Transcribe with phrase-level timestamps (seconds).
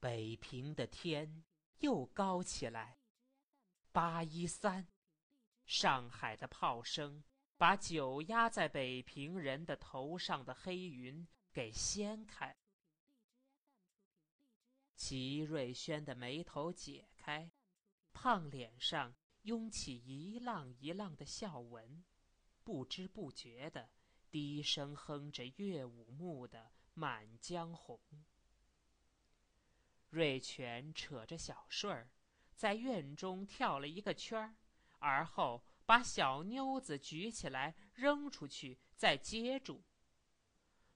[0.00, 1.44] 北平的天
[1.80, 2.98] 又高起来。
[3.90, 4.86] 八一三，
[5.66, 7.24] 上海的炮声
[7.56, 12.56] 把久压在北平人的头上的黑云给掀开。
[14.94, 17.50] 齐瑞轩的眉头解开，
[18.12, 22.04] 胖脸上涌起一浪一浪的笑纹，
[22.62, 23.90] 不知不觉的
[24.30, 26.60] 低声哼着岳武穆的
[26.94, 28.00] 《满江红》。
[30.10, 32.10] 瑞全扯着小顺儿，
[32.54, 34.56] 在院中跳了一个圈儿，
[34.98, 39.84] 而后把小妞子举起来扔出去，再接住，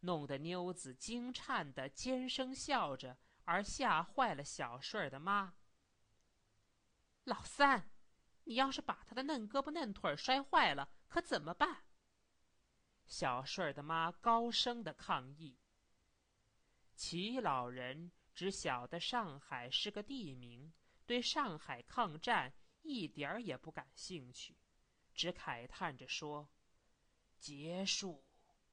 [0.00, 5.54] 弄得妞子惊颤的尖声笑着，而吓坏了小顺儿的妈。
[7.24, 7.90] 老三，
[8.44, 11.84] 你要是把他的嫩胳膊嫩腿摔坏了，可怎么办？
[13.06, 15.58] 小顺儿的妈高声的抗议。
[16.94, 18.12] 齐老人。
[18.40, 20.72] 只晓得上海是个地名，
[21.04, 24.56] 对上海抗战一点儿也不感兴趣，
[25.12, 26.48] 只慨叹着说
[27.38, 28.24] ：“结束，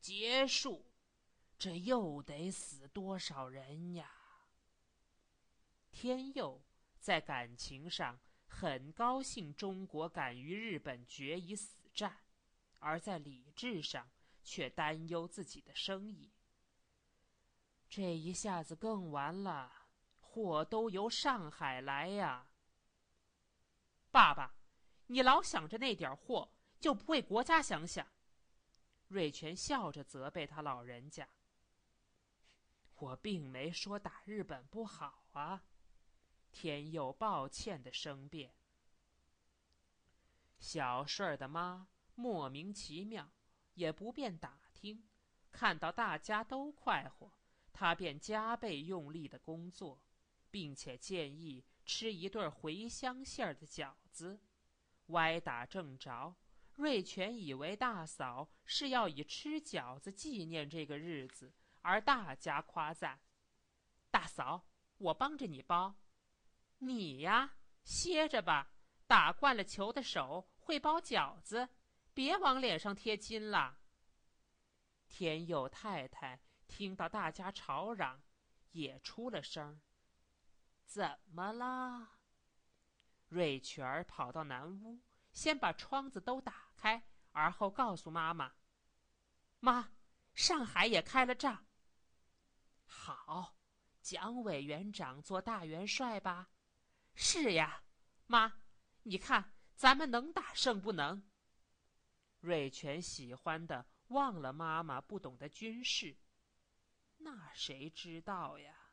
[0.00, 0.90] 结束，
[1.56, 4.10] 这又得死多少人呀？”
[5.92, 6.60] 天佑
[6.98, 12.18] 在感情上很高兴中国敢与日本决一死战，
[12.80, 14.10] 而在理智上
[14.42, 16.31] 却担忧自己的生意。
[17.94, 19.70] 这一下子更完了，
[20.18, 22.46] 货都由上海来呀。
[24.10, 24.54] 爸爸，
[25.08, 28.08] 你老想着那点货，就不为国家想想？
[29.08, 31.28] 瑞全笑着责备他老人家。
[32.94, 35.62] 我并没说打日本不好啊。
[36.50, 38.54] 天佑抱歉的声辩。
[40.58, 43.30] 小顺儿的妈莫名其妙，
[43.74, 45.06] 也不便打听，
[45.50, 47.30] 看到大家都快活。
[47.72, 50.00] 他便加倍用力的工作，
[50.50, 54.40] 并且建议吃一对茴香馅儿的饺子。
[55.06, 56.34] 歪打正着，
[56.74, 63.20] 瑞全以为大嫂是要以吃饺子纪念这个日子，而大加夸赞
[64.10, 64.64] ：“大嫂，
[64.98, 65.94] 我帮着你包。
[66.78, 68.72] ”“你呀，歇着吧，
[69.06, 71.68] 打惯了球的手会包饺子，
[72.14, 73.78] 别往脸上贴金了。”
[75.08, 76.40] 天佑太太。
[76.72, 78.22] 听到大家吵嚷，
[78.70, 79.78] 也出了声
[80.86, 82.16] 怎么啦？
[83.28, 85.02] 瑞全跑到南屋，
[85.34, 88.54] 先把窗子都打开，而后告诉妈妈
[89.60, 89.90] ：“妈，
[90.32, 91.66] 上海也开了仗。”
[92.86, 93.58] 好，
[94.00, 96.48] 蒋委员长做大元帅吧？
[97.14, 97.84] 是呀，
[98.26, 98.60] 妈，
[99.02, 101.22] 你看咱们能打胜不能？
[102.40, 106.16] 瑞全喜欢的忘了妈妈不懂得军事。
[107.24, 108.90] 那谁知道呀？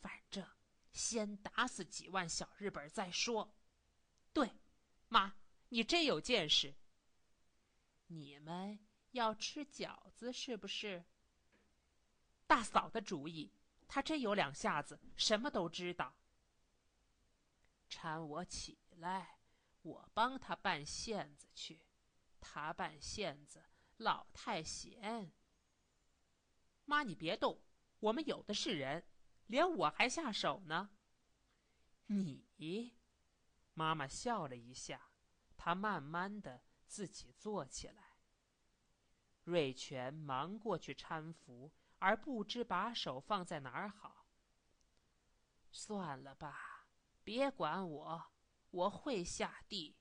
[0.00, 0.46] 反正
[0.92, 3.54] 先打死几万小日本再说。
[4.32, 4.50] 对，
[5.08, 5.34] 妈，
[5.68, 6.74] 你真有见识。
[8.08, 8.78] 你们
[9.12, 11.04] 要吃饺子是不是？
[12.46, 13.52] 大嫂的主意，
[13.88, 16.14] 她真有两下子，什么都知道。
[17.88, 19.38] 搀我起来，
[19.82, 21.80] 我帮她拌馅子去。
[22.40, 23.62] 她拌馅子
[23.98, 25.32] 老太闲。
[26.92, 27.58] 妈，你别动，
[28.00, 29.02] 我们有的是人，
[29.46, 30.90] 连我还下手呢。
[32.04, 32.98] 你，
[33.72, 35.08] 妈妈笑了一下，
[35.56, 38.18] 她慢慢的自己坐起来。
[39.44, 44.26] 瑞全忙过去搀扶，而不知把手放在哪儿好。
[45.70, 46.88] 算了吧，
[47.24, 48.32] 别管我，
[48.70, 49.96] 我会下地。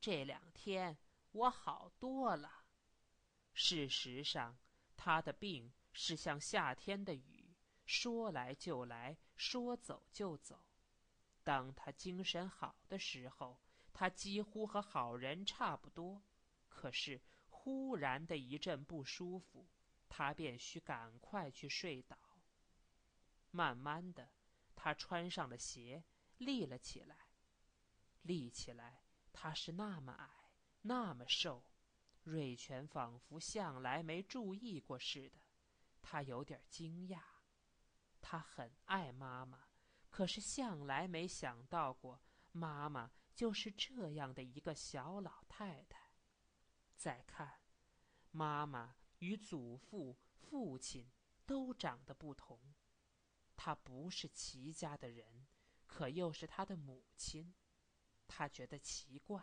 [0.00, 0.96] 这两天
[1.32, 2.64] 我好多了。
[3.52, 4.58] 事实上，
[5.02, 5.72] 他的病。
[5.92, 10.64] 是像夏天的雨，说来就来，说走就走。
[11.42, 13.58] 当他精神好的时候，
[13.92, 16.22] 他几乎和好人差不多。
[16.68, 19.66] 可是忽然的一阵不舒服，
[20.08, 22.16] 他便需赶快去睡倒。
[23.50, 24.30] 慢慢的，
[24.76, 26.04] 他穿上了鞋，
[26.38, 27.16] 立了起来。
[28.22, 31.64] 立起来，他是那么矮，那么瘦，
[32.30, 35.40] 瑞全仿佛向来没注意过似的。
[36.00, 37.20] 他有点惊讶，
[38.20, 39.68] 他很爱妈妈，
[40.08, 42.22] 可是向来没想到过
[42.52, 46.12] 妈妈就是这样的一个小老太太。
[46.94, 47.60] 再看，
[48.30, 51.10] 妈妈与祖父、父亲
[51.44, 52.74] 都长得不同，
[53.56, 55.46] 她不是齐家的人，
[55.86, 57.54] 可又是他的母亲，
[58.26, 59.42] 他觉得奇怪，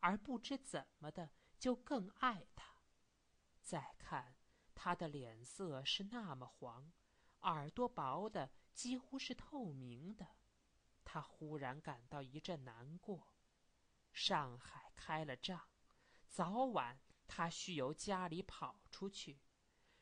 [0.00, 1.30] 而不知怎么的
[1.64, 2.74] 就更爱她。
[3.62, 4.36] 再看。
[4.74, 6.92] 他的脸色是那么黄，
[7.40, 10.26] 耳朵薄的几乎是透明的。
[11.04, 13.28] 他忽然感到一阵难过。
[14.12, 15.62] 上海开了仗，
[16.28, 19.40] 早晚他需由家里跑出去。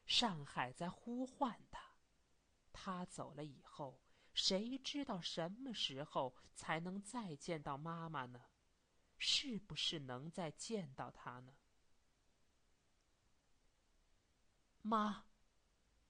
[0.04, 1.92] 上海在呼唤他。
[2.72, 4.00] 他走了以后，
[4.34, 8.46] 谁知道什么时候才能再见到妈妈呢？
[9.24, 11.54] 是不是能再见到他呢？
[14.80, 15.26] 妈，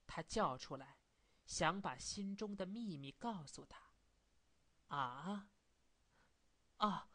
[0.07, 0.97] 他叫出来，
[1.45, 3.93] 想把心中的秘密告诉他。
[4.87, 5.51] 啊，
[6.77, 7.07] 啊，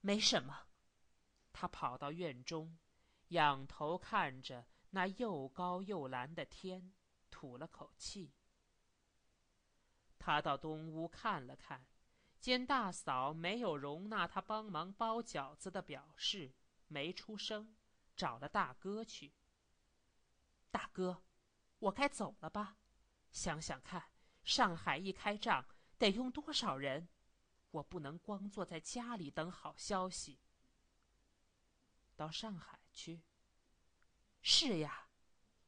[0.00, 0.66] 没什么。
[1.52, 2.78] 他跑到院中，
[3.28, 6.94] 仰头看着那又高又蓝的天，
[7.30, 8.32] 吐了口气。
[10.18, 11.86] 他到东屋看了看。
[12.44, 16.52] 见大嫂没有容纳他帮忙包饺子的表示，
[16.88, 17.74] 没出声，
[18.14, 19.32] 找了大哥去。
[20.70, 21.22] 大哥，
[21.78, 22.76] 我该走了吧？
[23.32, 24.10] 想想看，
[24.42, 25.64] 上海一开仗
[25.96, 27.08] 得用多少人，
[27.70, 30.38] 我不能光坐在家里等好消息。
[32.14, 33.22] 到上海去。
[34.42, 35.08] 是呀，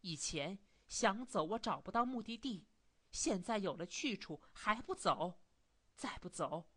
[0.02, 0.58] 以前
[0.88, 2.66] 想走我找不到目的地，
[3.10, 5.40] 现在有了去处还不走。
[5.96, 6.68] 再不走，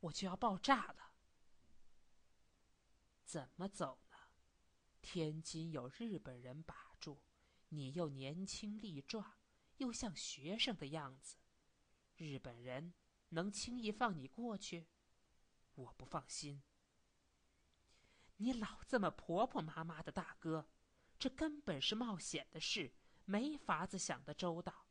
[0.00, 1.14] 我就要爆炸了。
[3.24, 4.16] 怎么走呢？
[5.00, 7.22] 天津有日本人把住，
[7.70, 9.38] 你又年轻力壮，
[9.78, 11.36] 又像学生的样子，
[12.16, 12.92] 日本人
[13.30, 14.86] 能轻易放你过去？
[15.74, 16.62] 我不放心。
[18.36, 20.68] 你老这么婆婆妈妈的，大哥，
[21.18, 22.92] 这根本是冒险的事，
[23.24, 24.86] 没法子想得周到。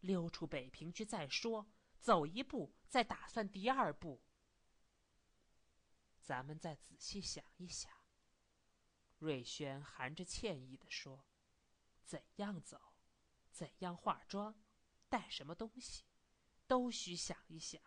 [0.00, 1.66] 溜出北平去再说。
[2.04, 4.20] 走一步，再打算第二步。
[6.20, 7.90] 咱们再仔细想一想。
[9.16, 11.24] 瑞轩含着歉意地说
[12.04, 12.92] ：“怎样走，
[13.50, 14.54] 怎样化妆，
[15.08, 16.04] 带什么东西，
[16.66, 17.80] 都需想一想。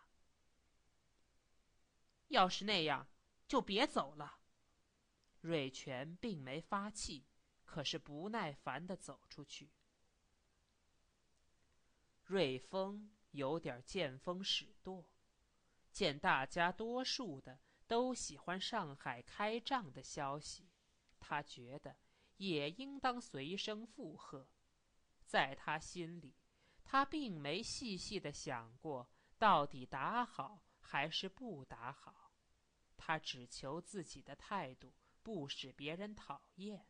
[2.29, 3.07] 要是那样，
[3.47, 4.39] 就别走了。”
[5.41, 7.27] 瑞全并没发气，
[7.65, 9.69] 可是不耐烦地走出去。
[12.23, 13.11] 瑞丰。
[13.31, 15.05] 有点见风使舵，
[15.91, 20.69] 见大家多数的都喜欢上海开仗的消息，
[21.19, 21.95] 他觉得
[22.37, 24.47] 也应当随声附和。
[25.25, 26.35] 在他心里，
[26.83, 32.31] 他并没细细的想过到底打好还是不打好，
[32.95, 36.87] 他只求自己的态度不使别人讨厌。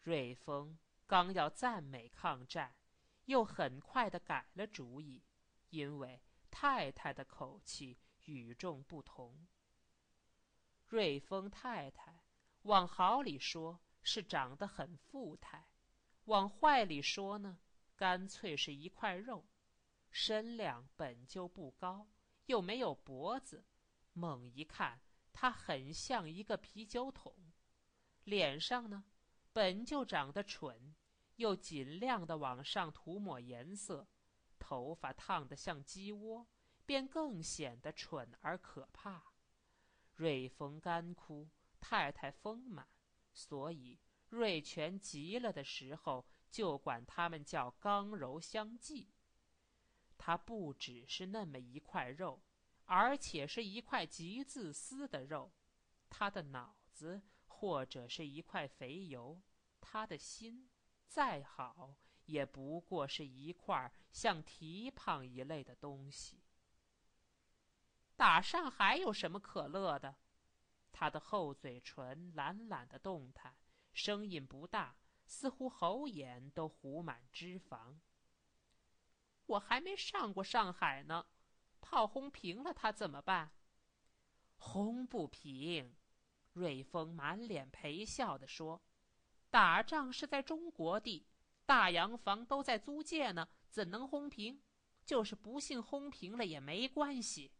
[0.00, 2.74] 瑞丰刚要赞美抗战。
[3.26, 5.22] 又很快的改了主意，
[5.70, 9.46] 因为太太的口气与众不同。
[10.86, 12.22] 瑞丰太太，
[12.62, 15.68] 往好里说是长得很富态，
[16.24, 17.58] 往坏里说呢，
[17.96, 19.46] 干脆是一块肉，
[20.10, 22.06] 身量本就不高，
[22.46, 23.64] 又没有脖子，
[24.12, 25.00] 猛一看，
[25.32, 27.52] 她很像一个啤酒桶。
[28.22, 29.04] 脸上呢，
[29.52, 30.94] 本就长得蠢。
[31.36, 34.06] 又尽量的往上涂抹颜色，
[34.58, 36.46] 头发烫得像鸡窝，
[36.86, 39.32] 便更显得蠢而可怕。
[40.14, 41.48] 瑞丰干枯，
[41.80, 42.86] 太太丰满，
[43.32, 43.98] 所以
[44.28, 49.10] 瑞全急了的时候，就管他们叫刚柔相济。
[50.16, 52.40] 他不只是那么一块肉，
[52.84, 55.52] 而且是一块极自私的肉。
[56.08, 59.42] 他的脑子或者是一块肥油，
[59.80, 60.70] 他的心。
[61.06, 61.96] 再好，
[62.26, 66.42] 也不过是一块像蹄膀一类的东西。
[68.16, 70.16] 打上海有什么可乐的？
[70.92, 73.56] 他的厚嘴唇懒懒的动弹，
[73.92, 74.96] 声音不大，
[75.26, 77.98] 似乎喉眼都糊满脂肪。
[79.46, 81.26] 我还没上过上海呢，
[81.80, 83.52] 炮轰平了他怎么办？
[84.56, 85.96] 轰不平。
[86.52, 88.80] 瑞丰满脸陪笑地说。
[89.54, 91.28] 打仗是在中国地，
[91.64, 94.60] 大洋房都在租界呢，怎能轰平？
[95.06, 97.52] 就是不幸轰平了也没关系。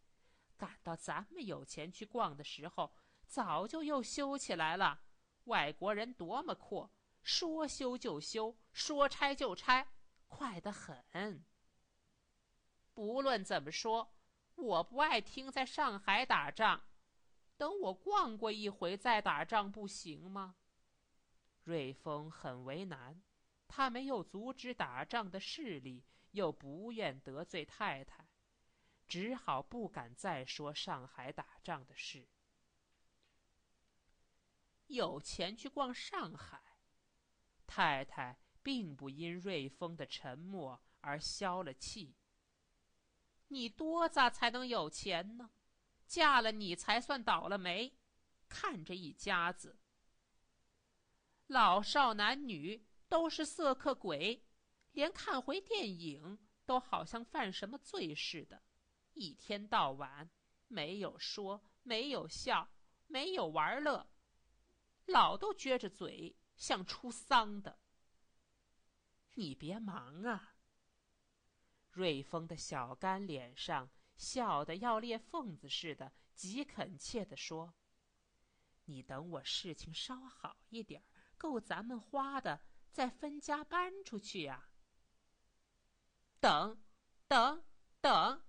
[0.56, 2.92] 赶到咱们有钱去逛的时候，
[3.28, 5.02] 早就又修起来了。
[5.44, 6.90] 外国人多么阔，
[7.22, 9.86] 说修就修，说拆就拆，
[10.26, 11.44] 快得很。
[12.92, 14.16] 不论怎么说，
[14.56, 16.82] 我不爱听在上海打仗。
[17.56, 20.56] 等我逛过一回再打仗，不行吗？
[21.64, 23.20] 瑞丰很为难，
[23.66, 28.28] 他没有阻止打仗的势力，又不愿得罪太太，
[29.08, 32.28] 只好不敢再说上海打仗的事。
[34.88, 36.60] 有钱去逛上海，
[37.66, 42.14] 太太并不因瑞丰的沉默而消了气。
[43.48, 45.50] 你多咋才能有钱呢？
[46.06, 47.96] 嫁了你才算倒了霉。
[48.46, 49.78] 看这一家子，
[51.46, 54.42] 老少男女都是色客鬼，
[54.92, 58.62] 连看回电影都好像犯什么罪似的，
[59.12, 60.30] 一天到晚
[60.68, 62.68] 没有说，没有笑，
[63.06, 64.08] 没有玩乐，
[65.06, 67.78] 老都撅着嘴，像出丧的。
[69.34, 70.54] 你别忙啊！
[71.90, 77.74] 瑞丰的小干脸上笑得要裂缝子似的，极恳切地说。
[78.86, 81.02] 你等我事情稍好一点
[81.44, 84.70] 够咱们花的，再分家搬出去呀。
[86.40, 86.82] 等，
[87.28, 87.62] 等，
[88.00, 88.42] 等，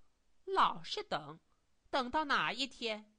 [0.46, 1.38] 老是等，
[1.90, 3.14] 等到哪一天？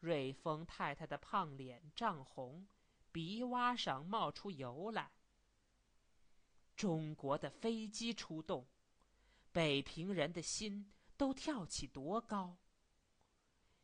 [0.00, 2.66] 瑞丰太太的胖脸涨红，
[3.12, 5.12] 鼻洼上冒出油来。
[6.74, 8.66] 中国的飞机出动，
[9.52, 12.58] 北平人的心都跳起多高。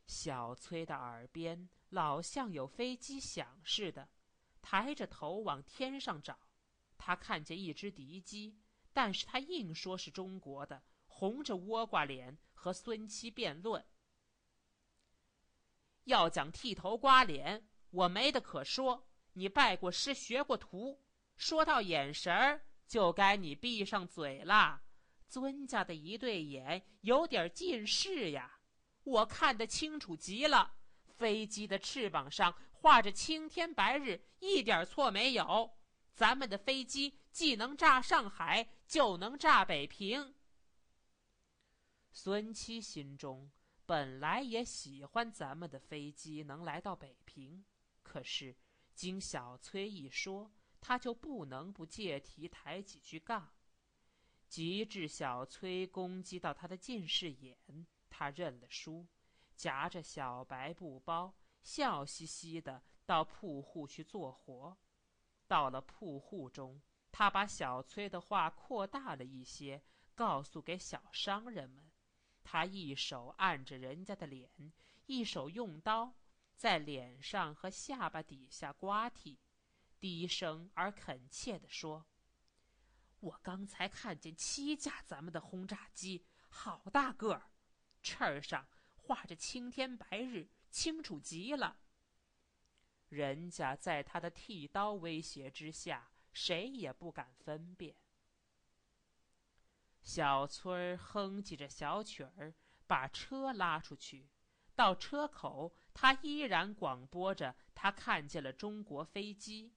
[0.07, 1.69] 小崔的耳边。
[1.91, 4.07] 老像有飞机响似的，
[4.61, 6.37] 抬着头往天上找。
[6.97, 8.59] 他看见一只敌机，
[8.91, 13.85] 但是他硬说是中国的，红着倭瓜脸和孙七辩论。
[16.03, 19.07] 要讲剃头刮脸，我没得可说。
[19.33, 21.01] 你拜过师，学过徒，
[21.37, 24.81] 说到眼神儿，就该你闭上嘴了。
[25.27, 28.59] 尊家的一对眼有点近视呀，
[29.03, 30.73] 我看得清楚极了。
[31.05, 35.71] 飞机的翅膀上画着青天白日，一点错没有。
[36.13, 40.33] 咱们的飞机既能炸上海，就能炸北平。
[42.11, 43.51] 孙七心中
[43.85, 47.63] 本来也喜欢咱们的飞机能来到北平，
[48.01, 48.55] 可是
[48.93, 53.49] 经小崔一说，他就不能不借题抬几句杠。
[54.47, 57.57] 及至小崔攻击到他的近视眼，
[58.09, 59.05] 他认了输。
[59.55, 64.77] 夹着小白布包，笑嘻嘻的到铺户去做活。
[65.47, 71.91] 到了铺户中，他把小崔的话扩大了一些，告诉给小商人们。
[72.43, 74.73] 他一手按着人家的脸，
[75.05, 76.15] 一手用刀
[76.55, 79.37] 在脸上和下巴底下刮剔，
[79.99, 82.05] 低声而恳切地说
[83.19, 87.51] ：“我刚才看见七架咱们的轰炸机，好大个儿，
[88.01, 88.67] 翅儿上。”
[89.09, 91.77] 画着青天白日，清楚极了。
[93.09, 97.95] 人家在他的剃刀威胁之下，谁也不敢分辨。
[100.01, 102.53] 小崔哼唧着小曲儿，
[102.87, 104.29] 把车拉出去。
[104.75, 109.73] 到车口，他依然广播着：他看见了中国飞机。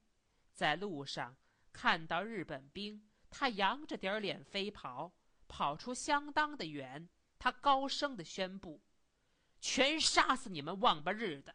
[0.52, 1.36] 在路上
[1.72, 5.12] 看到日本兵，他扬着点脸飞跑，
[5.48, 7.08] 跑出相当的远。
[7.38, 8.80] 他高声的宣布。
[9.62, 11.54] 全杀死你们王八日的！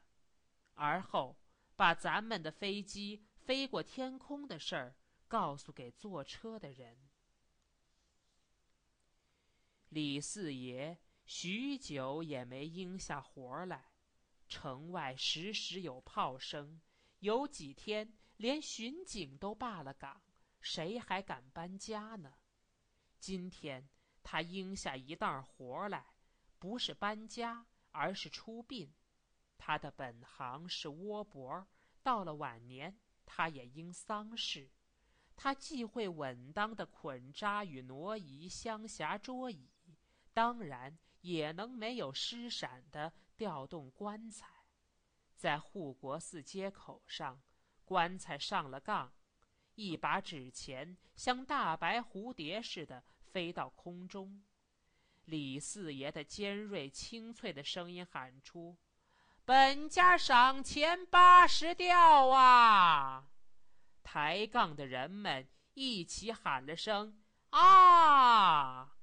[0.75, 1.37] 而后
[1.75, 4.95] 把咱们的飞机飞过天空的事儿
[5.27, 6.97] 告诉给坐车的人。
[9.89, 13.91] 李四爷许久也没应下活来，
[14.47, 16.79] 城外时时有炮声，
[17.19, 20.21] 有几天连巡警都罢了岗，
[20.61, 22.35] 谁还敢搬家呢？
[23.19, 23.89] 今天
[24.23, 26.05] 他应下一档活来，
[26.57, 27.65] 不是搬家。
[27.97, 28.93] 而是出殡，
[29.57, 31.67] 他的本行是窝脖，
[32.03, 34.69] 到了晚年，他也应丧事。
[35.35, 39.71] 他既会稳当的捆扎与挪移香匣桌椅，
[40.31, 44.47] 当然也能没有失闪的调动棺材。
[45.35, 47.41] 在护国寺街口上，
[47.83, 49.13] 棺材上了杠，
[49.73, 54.43] 一把纸钱像大白蝴蝶似的飞到空中。
[55.27, 58.77] 李四爷的尖锐清脆的声音喊出
[59.43, 63.27] ：“本家赏钱八十吊啊！”
[64.03, 68.95] 抬杠的人们一起喊了声：“啊！”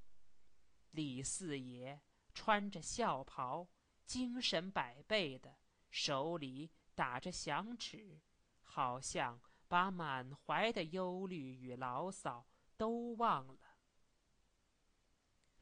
[0.93, 2.01] 李四爷
[2.33, 3.69] 穿着孝袍，
[4.07, 5.57] 精神百倍的，
[5.91, 8.23] 手里打着响指，
[8.63, 9.39] 好像
[9.69, 12.47] 把满怀的忧虑与牢骚
[12.79, 13.64] 都忘了。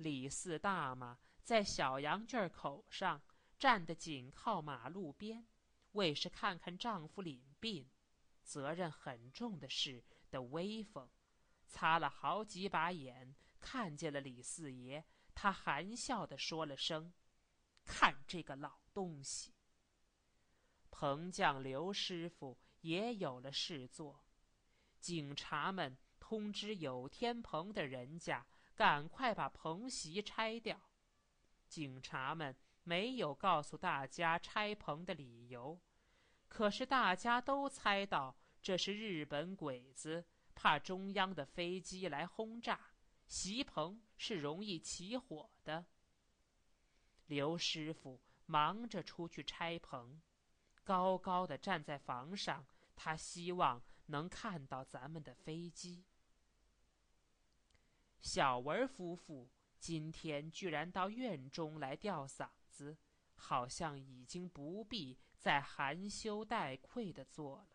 [0.03, 3.23] 李四大妈在小羊圈口上
[3.59, 5.47] 站得紧靠马路边，
[5.93, 7.89] 为是看看丈夫领病，
[8.43, 11.09] 责任很重的事的威风，
[11.69, 15.05] 擦了好几把眼，看见了李四爷，
[15.35, 17.13] 他含笑的说了声
[17.87, 19.55] ：“看这个老东西。”
[20.91, 24.25] 彭匠刘师傅也有了事做，
[25.01, 28.45] 警察们通知有天棚的人家。
[28.75, 30.81] 赶快把棚席拆掉。
[31.69, 35.81] 警察们没有告诉大家拆棚的理由，
[36.49, 40.25] 可是大家都猜到这是日本鬼子
[40.55, 42.79] 怕中央的飞机来轰炸，
[43.27, 45.87] 席棚是容易起火的。
[47.27, 50.21] 刘师傅忙着出去拆棚，
[50.85, 56.05] 高高的站在房上，他希望能看到咱们的飞机。
[58.23, 59.51] 小文夫妇
[59.81, 62.97] 今天居然到院中来吊嗓子，
[63.35, 67.72] 好像已经不必再含羞带愧的做了。